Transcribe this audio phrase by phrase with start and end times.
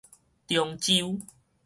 [0.47, 1.19] 中洲